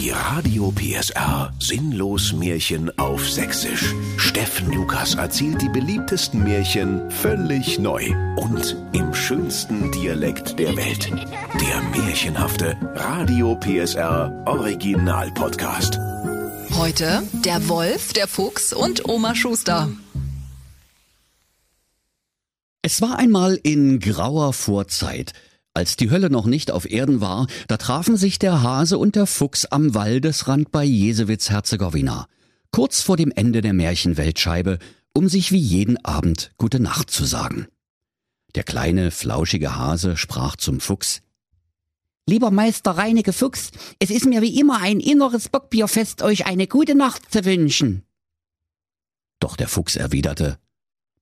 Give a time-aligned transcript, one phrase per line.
[0.00, 3.94] Die Radio PSR Sinnlos Märchen auf Sächsisch.
[4.16, 11.10] Steffen Lukas erzählt die beliebtesten Märchen völlig neu und im schönsten Dialekt der Welt.
[11.60, 15.98] Der märchenhafte Radio PSR Original Podcast.
[16.78, 19.90] Heute der Wolf, der Fuchs und Oma Schuster.
[22.80, 25.34] Es war einmal in grauer Vorzeit.
[25.80, 29.24] Als die Hölle noch nicht auf Erden war, da trafen sich der Hase und der
[29.24, 32.26] Fuchs am Waldesrand bei Jesewitz-Herzegowina,
[32.70, 34.78] kurz vor dem Ende der Märchenweltscheibe,
[35.14, 37.66] um sich wie jeden Abend Gute Nacht zu sagen.
[38.54, 41.22] Der kleine, flauschige Hase sprach zum Fuchs.
[42.26, 43.70] Lieber Meister Reineke Fuchs,
[44.00, 48.02] es ist mir wie immer ein inneres Bockbierfest, euch eine gute Nacht zu wünschen.
[49.38, 50.58] Doch der Fuchs erwiderte,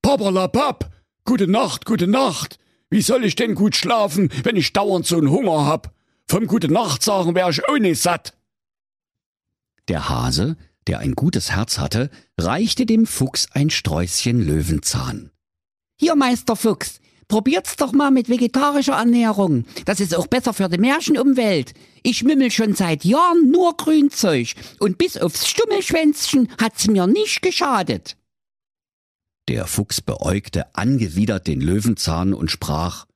[0.03, 0.91] Paperlapap,
[1.25, 2.59] gute Nacht, gute Nacht.
[2.91, 5.95] Wie soll ich denn gut schlafen, wenn ich dauernd so einen Hunger hab?
[6.27, 8.35] Vom gute Nacht sagen wär ich nicht satt.
[9.89, 10.57] Der Hase,
[10.87, 15.31] der ein gutes Herz hatte, reichte dem Fuchs ein Sträußchen Löwenzahn.
[15.97, 19.65] Hier, Meister Fuchs, probiert's doch mal mit vegetarischer Ernährung.
[19.87, 21.73] Das ist auch besser für die Märchenumwelt.
[22.03, 28.18] Ich mümmel schon seit Jahren nur Grünzeug und bis aufs Stummelschwänzchen hat's mir nicht geschadet.
[29.49, 33.07] Der Fuchs beäugte angewidert den Löwenzahn und sprach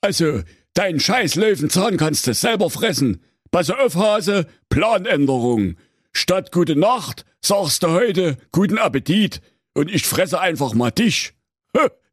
[0.00, 0.42] Also,
[0.74, 3.22] dein scheiß Löwenzahn kannst du selber fressen.
[3.50, 5.76] Pass auf, Hase, Planänderung.
[6.12, 9.40] Statt gute Nacht sagst du heute guten Appetit
[9.74, 11.34] und ich fresse einfach mal dich.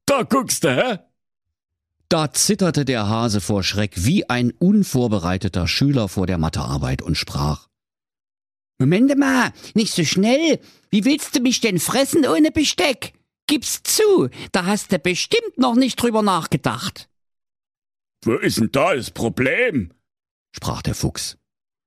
[0.07, 0.99] Da guckst du, hä?
[2.09, 7.67] Da zitterte der Hase vor Schreck wie ein unvorbereiteter Schüler vor der Mathearbeit und sprach
[8.77, 10.59] Moment mal, nicht so schnell.
[10.89, 13.13] Wie willst du mich denn fressen ohne Besteck?
[13.47, 17.09] Gib's zu, da hast du bestimmt noch nicht drüber nachgedacht.
[18.23, 19.93] Wo ist denn da das Problem?
[20.51, 21.37] sprach der Fuchs.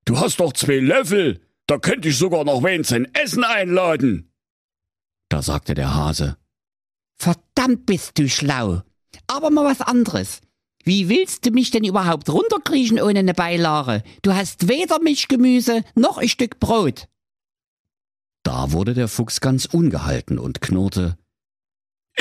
[0.05, 4.33] Du hast doch zwei Löffel, da könnte ich sogar noch wen zum Essen einladen.
[5.29, 6.39] Da sagte der Hase.
[7.19, 8.83] Verdammt bist du schlau.
[9.27, 10.41] Aber mal was anderes.
[10.85, 14.03] Wie willst du mich denn überhaupt runterkriechen ohne eine Beilage?
[14.23, 17.09] Du hast weder Mischgemüse noch ein Stück Brot.
[18.45, 21.19] Da wurde der Fuchs ganz ungehalten und knurrte.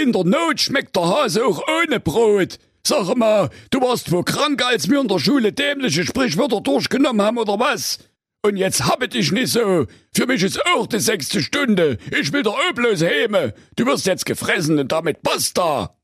[0.02, 2.59] In der Not schmeckt der Hase auch ohne Brot.
[2.85, 7.38] Sag mal, du warst wohl krank, als wir in der Schule dämliche Sprichwörter durchgenommen haben,
[7.38, 8.00] oder was?
[8.44, 9.88] Und jetzt habe dich nicht so.
[10.16, 11.97] Für mich ist auch die sechste Stunde.
[12.18, 13.53] Ich will der bloß heme.
[13.75, 15.97] Du wirst jetzt gefressen und damit basta.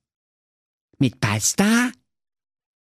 [0.99, 1.91] Mit Pasta?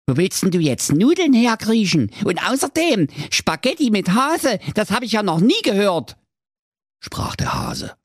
[0.08, 2.12] Wo willst denn du jetzt Nudeln herkriechen?
[2.26, 6.18] Und außerdem, Spaghetti mit Hase, das habe ich ja noch nie gehört,
[7.00, 7.96] sprach der Hase.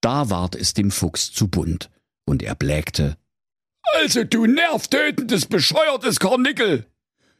[0.00, 1.90] Da ward es dem Fuchs zu bunt,
[2.28, 3.16] und er blägte.
[3.96, 6.86] Also du nervtötendes, bescheuertes Karnickel!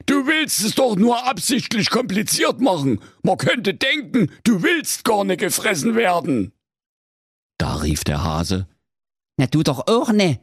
[0.07, 3.01] Du willst es doch nur absichtlich kompliziert machen.
[3.23, 6.53] Man könnte denken, du willst gar nicht gefressen werden.
[7.59, 8.67] Da rief der Hase.
[9.37, 10.41] Na du doch auch ne.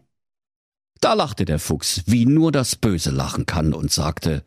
[1.02, 4.46] Da lachte der Fuchs, wie nur das Böse lachen kann, und sagte,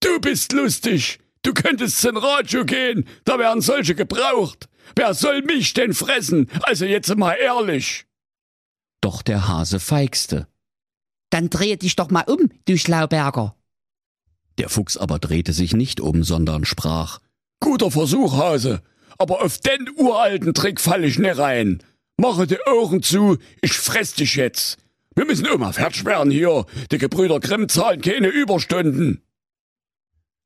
[0.00, 1.18] Du bist lustig.
[1.42, 4.68] Du könntest zum Radio gehen, da wären solche gebraucht.
[4.94, 6.48] Wer soll mich denn fressen?
[6.62, 8.06] Also jetzt mal ehrlich.
[9.02, 10.46] Doch der Hase feigste.
[11.28, 13.54] Dann dreh dich doch mal um, du Schlauberger.
[14.58, 17.20] Der Fuchs aber drehte sich nicht um, sondern sprach
[17.60, 18.82] Guter Versuch, Hase,
[19.18, 21.82] aber auf den uralten Trick fall ich nicht rein.
[22.16, 24.78] Mache die Ohren zu, ich fress dich jetzt.
[25.14, 26.64] Wir müssen immer fertig werden hier.
[26.90, 29.22] Die Gebrüder Grimm zahlen keine Überstunden.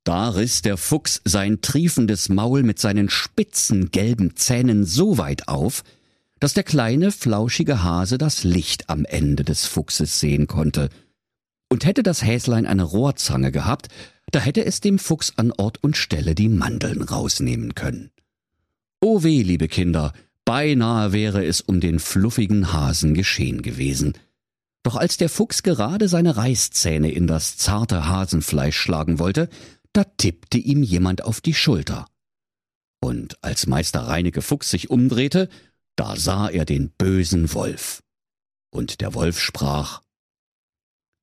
[0.05, 5.83] Da riss der Fuchs sein triefendes Maul mit seinen spitzen gelben Zähnen so weit auf,
[6.41, 10.91] dass der kleine flauschige Hase das Licht am Ende des Fuchses sehen konnte.
[11.69, 13.89] Und hätte das Häslein eine Rohrzange gehabt,
[14.31, 18.11] da hätte es dem Fuchs an Ort und Stelle die Mandeln rausnehmen können.
[19.01, 20.13] O weh, liebe Kinder,
[20.45, 24.15] beinahe wäre es um den fluffigen Hasen geschehen gewesen.
[24.83, 29.49] Doch als der Fuchs gerade seine Reißzähne in das zarte Hasenfleisch schlagen wollte,
[29.93, 32.07] da tippte ihm jemand auf die Schulter.
[33.01, 35.49] Und als Meister Reineke Fuchs sich umdrehte,
[35.97, 38.01] da sah er den bösen Wolf.
[38.71, 40.03] Und der Wolf sprach,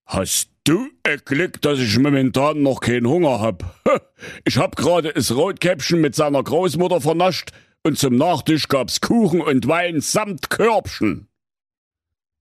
[0.06, 0.90] Hast du
[1.26, 3.82] Glück, dass ich momentan noch keinen Hunger hab?
[4.46, 7.52] Ich hab gerade das Rotkäppchen mit seiner Großmutter vernascht
[7.84, 11.28] und zum Nachtisch gab's Kuchen und Wein samt Körbchen.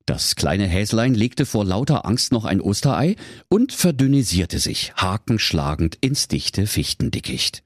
[0.07, 3.17] Das kleine Häslein legte vor lauter Angst noch ein Osterei
[3.49, 7.65] und verdünnisierte sich, hakenschlagend ins dichte Fichtendickicht.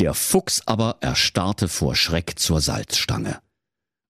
[0.00, 3.40] Der Fuchs aber erstarrte vor Schreck zur Salzstange.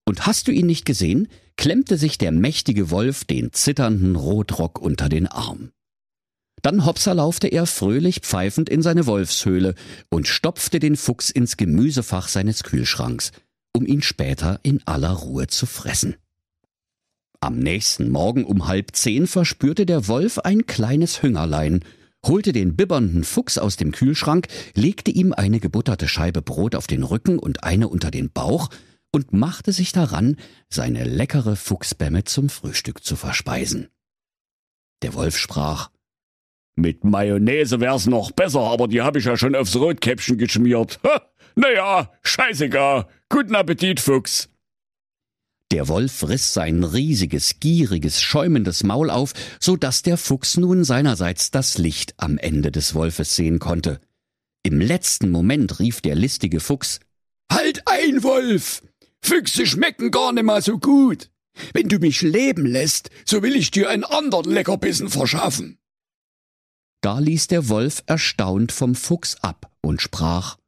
[0.08, 5.08] Und hast du ihn nicht gesehen, klemmte sich der mächtige Wolf den zitternden Rotrock unter
[5.08, 5.72] den Arm.
[6.62, 9.74] Dann hopserlaufte er fröhlich pfeifend in seine Wolfshöhle
[10.08, 13.32] und stopfte den Fuchs ins Gemüsefach seines Kühlschranks,
[13.74, 16.16] um ihn später in aller Ruhe zu fressen.
[17.40, 21.84] Am nächsten Morgen um halb zehn verspürte der Wolf ein kleines Hüngerlein,
[22.24, 27.02] holte den bibbernden Fuchs aus dem Kühlschrank, legte ihm eine gebutterte Scheibe Brot auf den
[27.02, 28.70] Rücken und eine unter den Bauch
[29.12, 30.36] und machte sich daran,
[30.68, 33.88] seine leckere Fuchsbämme zum Frühstück zu verspeisen.
[35.02, 35.90] Der Wolf sprach
[36.74, 41.00] Mit Mayonnaise wär's noch besser, aber die habe ich ja schon aufs Rotkäppchen geschmiert.
[41.04, 41.22] Ha,
[41.54, 43.06] naja, scheißegal.
[43.28, 44.48] Guten Appetit, Fuchs.
[45.72, 51.50] Der Wolf riss sein riesiges, gieriges, schäumendes Maul auf, so dass der Fuchs nun seinerseits
[51.50, 54.00] das Licht am Ende des Wolfes sehen konnte.
[54.62, 57.00] Im letzten Moment rief der listige Fuchs
[57.50, 58.82] Halt ein, Wolf!
[59.26, 61.30] Füchse schmecken gar nimmer so gut.
[61.72, 65.78] Wenn du mich leben lässt, so will ich dir einen anderen Leckerbissen verschaffen.
[67.00, 70.58] Da ließ der Wolf erstaunt vom Fuchs ab und sprach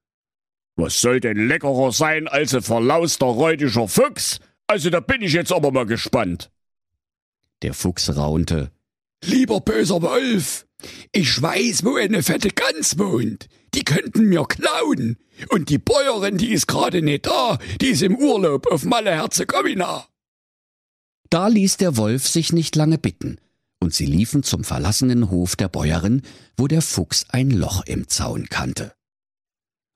[0.77, 4.41] Was soll denn leckerer sein als ein verlauster räudiger Fuchs?
[4.67, 6.51] Also da bin ich jetzt aber mal gespannt.
[7.63, 8.71] Der Fuchs raunte.
[9.25, 10.67] Lieber böser Wolf,
[11.13, 13.49] ich weiß, wo eine fette Gans wohnt.
[13.75, 15.19] Die könnten mir klauen.
[15.51, 20.09] Und die Bäuerin, die ist gerade nicht da, die ist im Urlaub auf Malle Herzegowina.
[21.31, 23.39] Da ließ der Wolf sich nicht lange bitten,
[23.81, 26.23] und sie liefen zum verlassenen Hof der Bäuerin,
[26.57, 28.95] wo der Fuchs ein Loch im Zaun kannte.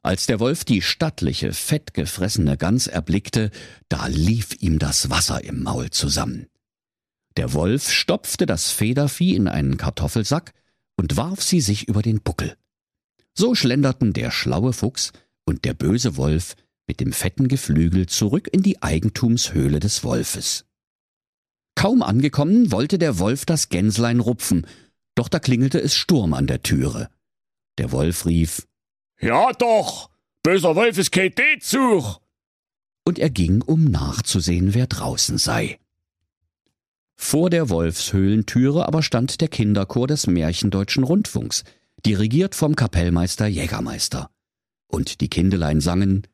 [0.04, 3.50] Als der Wolf die stattliche, fettgefressene Gans erblickte,
[3.88, 6.46] da lief ihm das Wasser im Maul zusammen.
[7.36, 10.52] Der Wolf stopfte das Federvieh in einen Kartoffelsack
[10.96, 12.56] und warf sie sich über den Buckel.
[13.34, 15.12] So schlenderten der schlaue Fuchs
[15.44, 16.55] und der böse Wolf
[16.87, 20.67] mit dem fetten Geflügel zurück in die Eigentumshöhle des Wolfes.
[21.75, 24.67] Kaum angekommen, wollte der Wolf das Gänslein rupfen,
[25.14, 27.08] doch da klingelte es Sturm an der Türe.
[27.79, 28.67] Der Wolf rief
[29.23, 30.11] ja doch,
[30.43, 32.20] böser Wolf ist kein Such.
[33.05, 35.78] Und er ging, um nachzusehen, wer draußen sei.
[37.17, 41.62] Vor der Wolfshöhlentüre aber stand der Kinderchor des Märchendeutschen Rundfunks,
[42.06, 44.31] dirigiert vom Kapellmeister Jägermeister.
[44.88, 46.26] Und die Kindelein sangen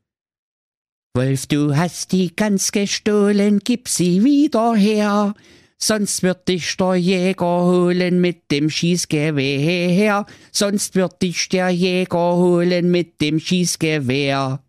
[1.15, 5.35] Wolf, du hast die Gans gestohlen, gib sie wieder her
[5.79, 12.91] sonst wird dich der Jäger holen mit dem Schießgewehr, sonst wird dich der Jäger holen
[12.91, 14.63] mit dem Schießgewehr.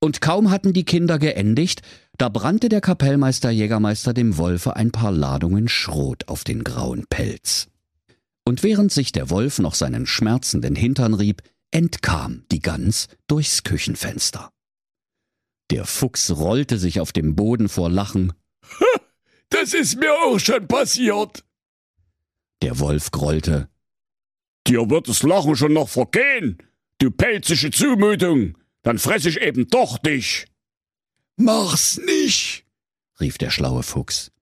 [0.00, 1.82] Und kaum hatten die Kinder geendigt,
[2.18, 7.68] da brannte der Kapellmeister Jägermeister dem Wolfe ein paar Ladungen Schrot auf den grauen Pelz.
[8.46, 14.52] Und während sich der Wolf noch seinen schmerzenden Hintern rieb, entkam die Gans durchs Küchenfenster.
[15.70, 18.32] Der Fuchs rollte sich auf dem Boden vor Lachen.
[19.48, 21.44] Das ist mir auch schon passiert.
[22.62, 23.68] Der Wolf grollte.
[24.66, 26.58] Dir wird das Lachen schon noch vergehen,
[26.98, 28.58] du pelzige Zumutung.
[28.82, 30.46] Dann fress ich eben doch dich.
[31.36, 32.64] Mach's nicht,
[33.20, 34.32] rief der schlaue Fuchs.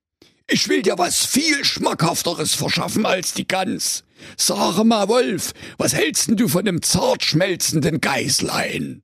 [0.47, 4.05] Ich will dir was viel schmackhafteres verschaffen als die Gans.
[4.37, 9.03] Sag mal, Wolf, was hältst denn du von dem zart schmelzenden Geißlein?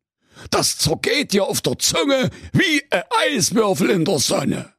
[0.50, 4.72] Das zergeht dir auf der Zunge wie ein Eiswürfel in der Sonne.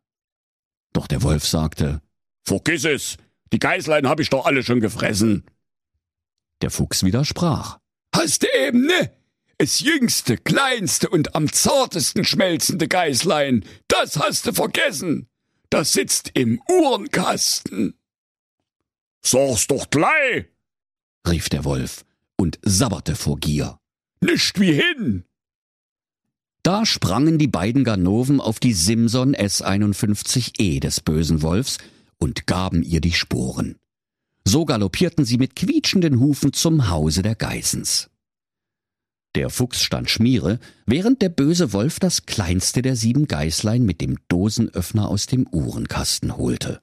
[0.94, 2.02] Doch der Wolf sagte,
[2.44, 3.18] Vergiss es,
[3.54, 5.46] die Geißlein hab ich doch alle schon gefressen.
[6.62, 7.80] Der Fuchs widersprach.
[8.16, 9.12] Hast du eben, ne?
[9.58, 15.28] Es jüngste, kleinste und am zartesten schmelzende Geißlein, das hast du vergessen.
[15.72, 17.96] Das sitzt im Uhrenkasten.
[19.24, 20.48] Sag's doch gleich,
[21.26, 22.04] rief der Wolf
[22.36, 23.80] und sabberte vor Gier.
[24.20, 25.24] Nicht wie hin!
[26.62, 31.78] Da sprangen die beiden Ganoven auf die Simson S51E des bösen Wolfs
[32.18, 33.80] und gaben ihr die Sporen.
[34.46, 38.11] So galoppierten sie mit quietschenden Hufen zum Hause der Geissens.
[39.42, 44.20] Der Fuchs stand Schmiere, während der böse Wolf das kleinste der sieben Geißlein mit dem
[44.28, 46.80] Dosenöffner aus dem Uhrenkasten holte.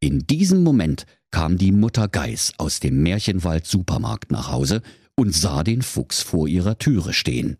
[0.00, 4.82] In diesem Moment kam die Mutter Geiß aus dem Märchenwald Supermarkt nach Hause
[5.14, 7.56] und sah den Fuchs vor ihrer Türe stehen.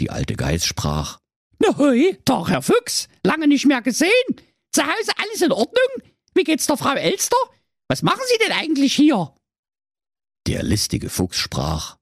[0.00, 1.18] Die alte Geiß sprach.
[1.58, 4.10] Na hoi, Tag, Herr Fuchs, lange nicht mehr gesehen.
[4.72, 6.12] Zu Hause alles in Ordnung?
[6.32, 7.36] Wie geht's der Frau Elster?
[7.88, 9.34] Was machen Sie denn eigentlich hier?
[10.46, 11.98] Der listige Fuchs sprach.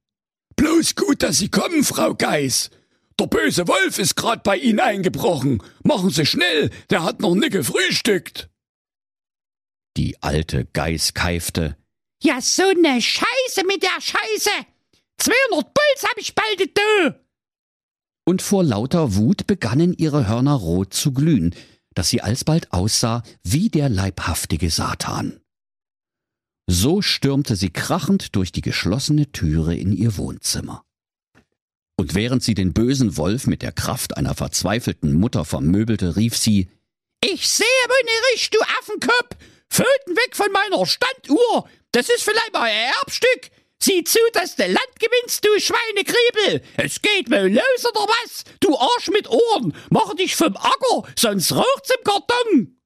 [0.80, 2.70] Bloß gut, dass Sie kommen, Frau Geiß.
[3.18, 5.62] Der böse Wolf ist grad bei Ihnen eingebrochen.
[5.84, 8.48] Machen Sie schnell, der hat noch nie gefrühstückt.
[9.98, 11.76] Die alte Geiß keifte.
[12.22, 14.50] Ja, so ne Scheiße mit der Scheiße.
[15.18, 17.14] 200 Puls hab ich bald, du
[18.24, 21.54] und vor lauter Wut begannen ihre Hörner rot zu glühen,
[21.94, 25.40] dass sie alsbald aussah wie der leibhaftige Satan.
[26.72, 30.84] So stürmte sie krachend durch die geschlossene Türe in ihr Wohnzimmer.
[31.96, 36.70] Und während sie den bösen Wolf mit der Kraft einer verzweifelten Mutter vermöbelte, rief sie
[37.24, 39.36] Ich sehe meine Richt, du Affenkopf!
[39.68, 41.68] Föten weg von meiner Standuhr!
[41.90, 43.50] Das ist vielleicht mal ein Erbstück!
[43.82, 46.62] Sieh zu, dass du Land gewinnst, du Schweinekriebel!
[46.76, 48.44] Es geht wohl los, oder was?
[48.60, 49.74] Du Arsch mit Ohren!
[49.88, 52.79] Mach dich vom Acker, sonst raucht's im Karton!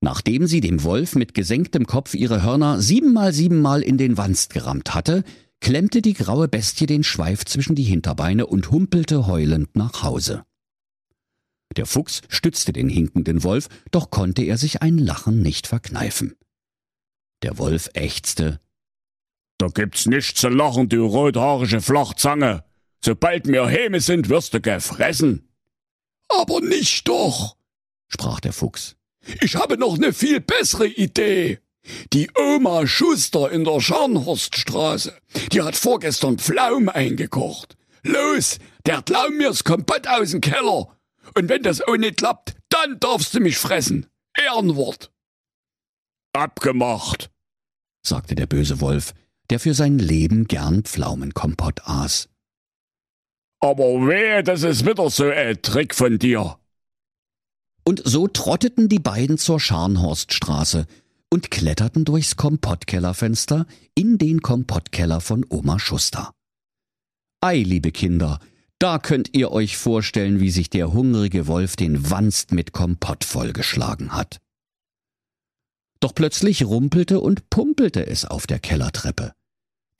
[0.00, 4.94] Nachdem sie dem Wolf mit gesenktem Kopf ihre Hörner siebenmal siebenmal in den Wanst gerammt
[4.94, 5.24] hatte,
[5.60, 10.44] klemmte die graue Bestie den Schweif zwischen die Hinterbeine und humpelte heulend nach Hause.
[11.76, 16.34] Der Fuchs stützte den hinkenden Wolf, doch konnte er sich ein Lachen nicht verkneifen.
[17.42, 18.58] Der Wolf ächzte.
[19.58, 22.64] Da gibt's nichts zu lachen, du rothaarige Flachzange.
[23.04, 25.48] Sobald wir Häme sind, wirst du gefressen.
[26.28, 27.56] Aber nicht doch,
[28.08, 28.96] sprach der Fuchs.
[29.40, 31.58] Ich habe noch eine viel bessere Idee.
[32.12, 35.16] Die Oma Schuster in der Scharnhorststraße,
[35.52, 37.76] die hat vorgestern Pflaum eingekocht.
[38.02, 40.96] Los, der Pflaum mir's Kompott aus dem Keller.
[41.34, 44.06] Und wenn das auch nicht klappt, dann darfst du mich fressen.
[44.36, 45.10] Ehrenwort.
[46.32, 47.30] Abgemacht,
[48.02, 49.14] sagte der böse Wolf,
[49.50, 52.28] der für sein Leben gern Pflaumenkompott aß.
[53.60, 56.59] Aber weh, das ist wieder so ein Trick von dir.
[57.90, 60.86] Und so trotteten die beiden zur Scharnhorststraße
[61.28, 63.66] und kletterten durchs Kompottkellerfenster
[63.96, 66.30] in den Kompottkeller von Oma Schuster.
[67.40, 68.38] Ei, liebe Kinder,
[68.78, 74.12] da könnt ihr euch vorstellen, wie sich der hungrige Wolf den Wanst mit Kompott vollgeschlagen
[74.12, 74.38] hat.
[75.98, 79.32] Doch plötzlich rumpelte und pumpelte es auf der Kellertreppe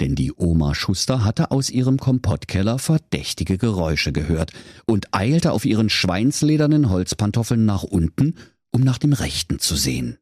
[0.00, 4.52] denn die Oma Schuster hatte aus ihrem Kompottkeller verdächtige Geräusche gehört
[4.86, 8.36] und eilte auf ihren schweinsledernen Holzpantoffeln nach unten,
[8.70, 10.18] um nach dem Rechten zu sehen.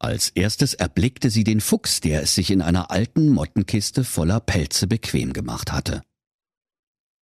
[0.00, 4.86] Als erstes erblickte sie den Fuchs, der es sich in einer alten Mottenkiste voller Pelze
[4.86, 6.02] bequem gemacht hatte.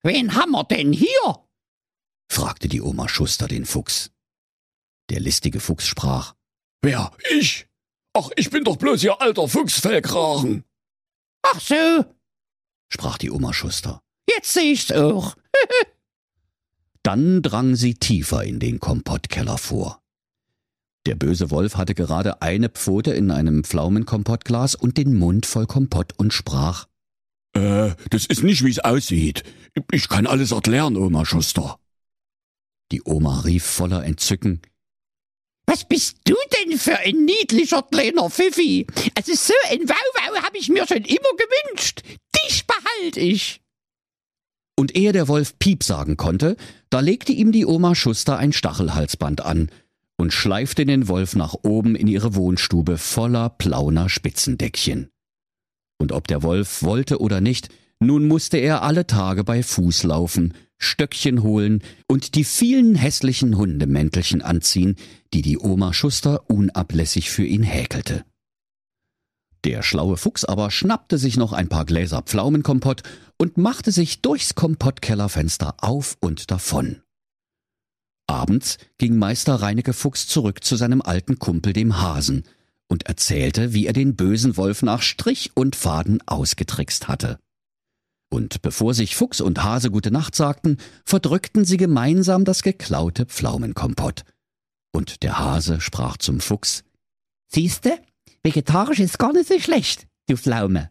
[0.02, 1.46] Wen haben wir denn hier?
[2.30, 4.10] fragte die Oma Schuster den Fuchs.
[5.10, 6.34] Der listige Fuchs sprach.
[6.82, 7.12] Wer?
[7.38, 7.66] Ich?
[8.12, 10.64] Ach, ich bin doch bloß ihr alter Fuchsfellkragen.
[11.52, 12.04] Ach so,
[12.88, 14.02] sprach die Oma Schuster.
[14.28, 15.36] Jetzt seh ich's auch.
[17.02, 20.02] Dann drang sie tiefer in den Kompottkeller vor.
[21.06, 26.14] Der böse Wolf hatte gerade eine Pfote in einem Pflaumenkompottglas und den Mund voll Kompott
[26.16, 26.86] und sprach
[27.52, 29.44] Äh, das ist nicht, wie's aussieht.
[29.92, 31.78] Ich kann alles erklären, Oma Schuster.
[32.90, 34.62] Die Oma rief voller Entzücken
[35.76, 38.86] was bist du denn für ein niedlicher kleiner Pfiffi?
[39.14, 42.00] Also so ein Wauwau habe ich mir schon immer gewünscht.
[42.34, 43.60] Dich behalt ich.
[44.74, 46.56] Und ehe der Wolf Piep sagen konnte,
[46.88, 49.70] da legte ihm die Oma Schuster ein Stachelhalsband an
[50.16, 55.10] und schleifte den Wolf nach oben in ihre Wohnstube voller plauner Spitzendeckchen.
[55.98, 57.68] Und ob der Wolf wollte oder nicht,
[58.00, 64.42] nun musste er alle Tage bei Fuß laufen, Stöckchen holen und die vielen hässlichen Hundemäntelchen
[64.42, 64.96] anziehen,
[65.32, 68.24] die die Oma Schuster unablässig für ihn häkelte.
[69.64, 73.02] Der schlaue Fuchs aber schnappte sich noch ein paar Gläser Pflaumenkompott
[73.38, 77.02] und machte sich durchs Kompottkellerfenster auf und davon.
[78.28, 82.44] Abends ging Meister Reineke Fuchs zurück zu seinem alten Kumpel dem Hasen
[82.88, 87.38] und erzählte, wie er den bösen Wolf nach Strich und Faden ausgetrickst hatte.
[88.28, 94.24] Und bevor sich Fuchs und Hase gute Nacht sagten, verdrückten sie gemeinsam das geklaute Pflaumenkompott.
[94.92, 96.84] Und der Hase sprach zum Fuchs
[97.48, 97.98] Siehste,
[98.42, 100.90] vegetarisch ist gar nicht so schlecht, du Pflaume.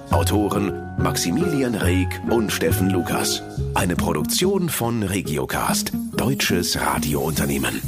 [0.11, 3.41] Autoren Maximilian Reg und Steffen Lukas.
[3.73, 7.81] Eine Produktion von Regiocast, deutsches Radiounternehmen.